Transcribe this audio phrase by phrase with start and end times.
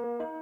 [0.00, 0.39] Whatever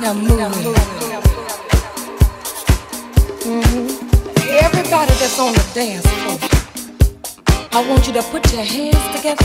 [0.00, 0.46] Now move it.
[3.42, 3.86] Mm-hmm.
[4.48, 6.38] Everybody that's on the dance floor,
[7.72, 9.44] I want you to put your hands together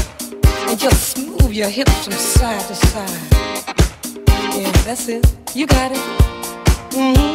[0.69, 3.09] and just move your hips from side to side.
[4.55, 5.25] Yeah, that's it.
[5.55, 5.97] You got it.
[6.91, 7.33] Mm-hmm.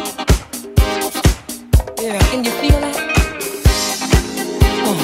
[2.01, 2.95] Yeah, can you feel that?
[4.85, 4.97] Oh.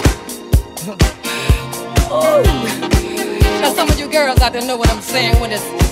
[2.11, 3.59] oh.
[3.61, 5.84] Now some of you girls know what I'm saying when it's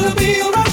[0.00, 0.67] Gonna be alright.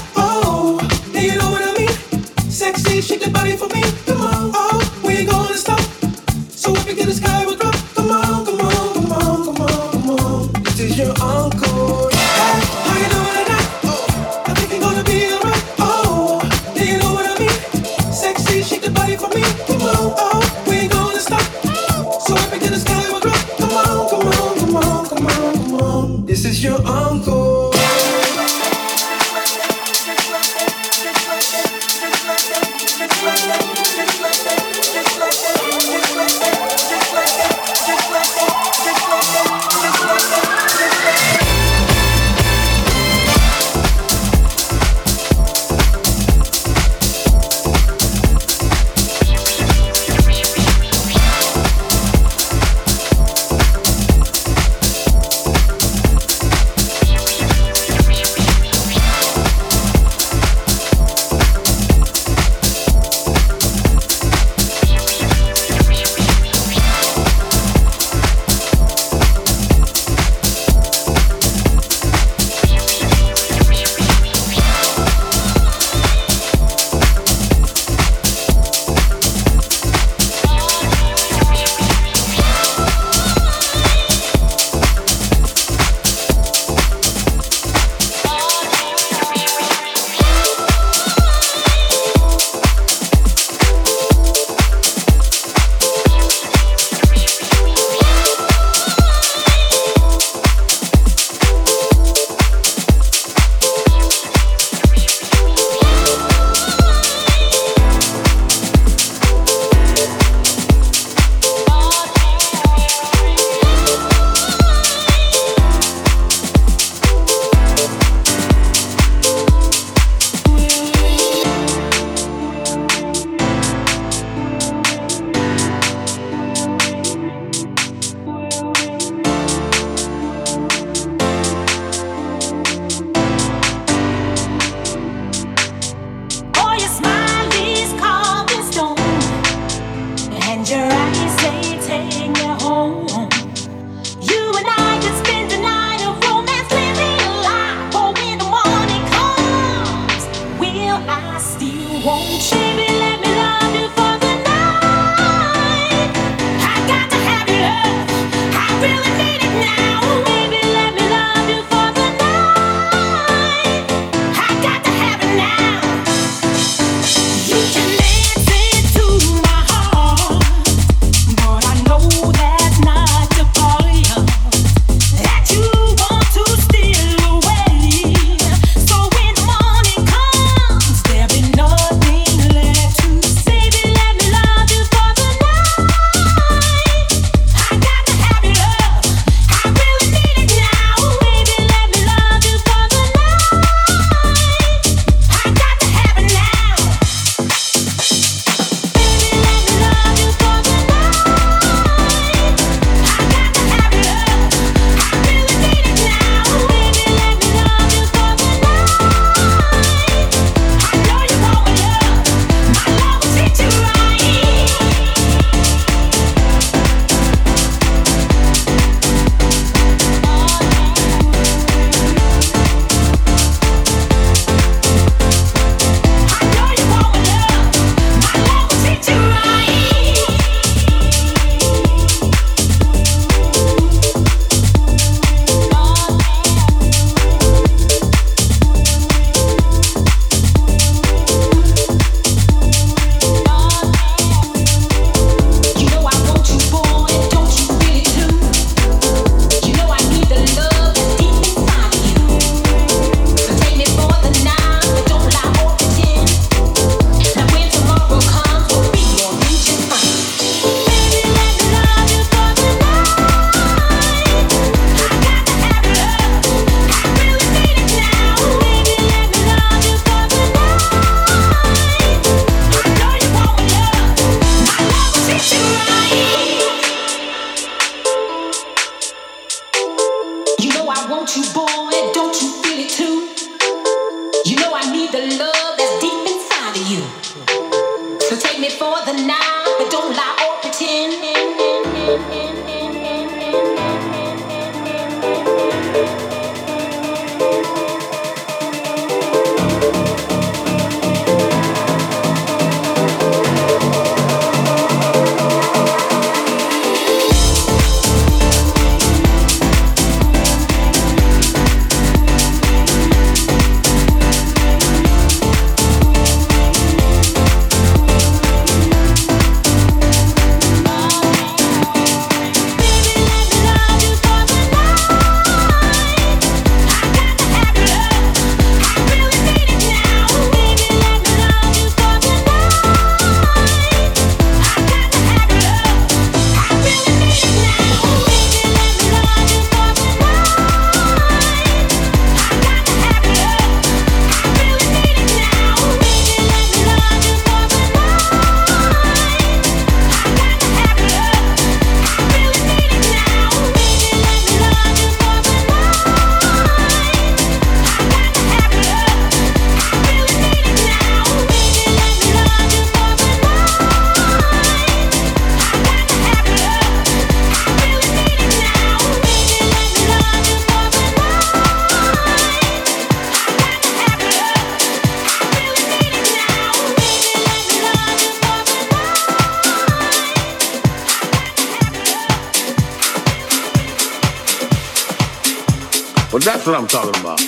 [386.66, 387.45] That's what I'm talking about.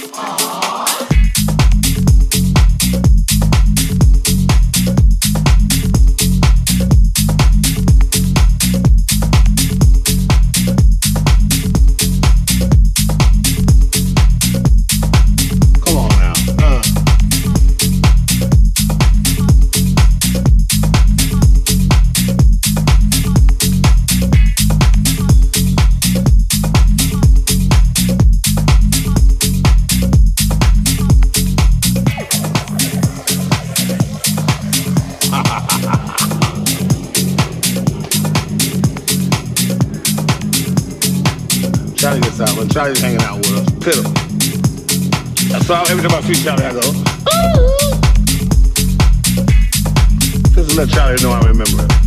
[46.28, 47.88] Why every time I see Charlie, I go, ooh.
[50.54, 52.07] Just to let Charlie know I remember it.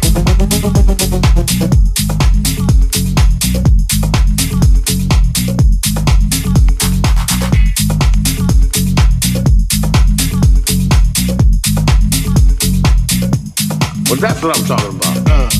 [14.11, 15.29] Well, that's what I'm talking about.
[15.29, 15.50] Uh.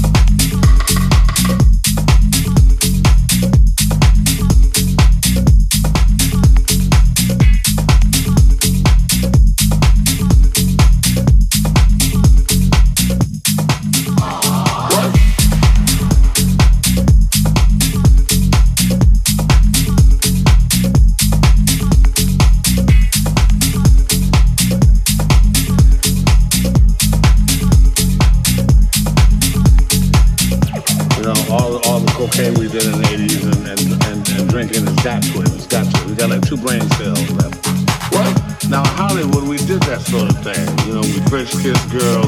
[41.53, 42.20] Know, we